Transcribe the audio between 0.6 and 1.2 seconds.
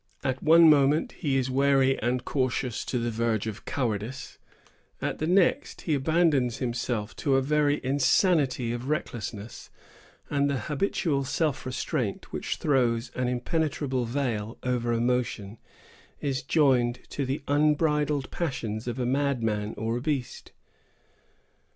moment,